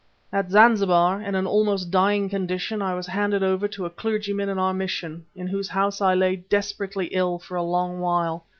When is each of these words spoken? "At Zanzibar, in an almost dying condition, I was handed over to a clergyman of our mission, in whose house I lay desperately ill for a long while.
"At 0.33 0.49
Zanzibar, 0.49 1.21
in 1.21 1.35
an 1.35 1.45
almost 1.45 1.91
dying 1.91 2.27
condition, 2.27 2.81
I 2.81 2.95
was 2.95 3.05
handed 3.05 3.43
over 3.43 3.67
to 3.67 3.85
a 3.85 3.91
clergyman 3.91 4.49
of 4.49 4.57
our 4.57 4.73
mission, 4.73 5.27
in 5.35 5.45
whose 5.45 5.69
house 5.69 6.01
I 6.01 6.15
lay 6.15 6.37
desperately 6.37 7.05
ill 7.11 7.37
for 7.37 7.55
a 7.55 7.61
long 7.61 7.99
while. 7.99 8.47